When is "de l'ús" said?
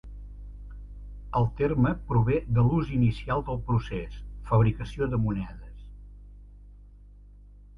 2.57-2.89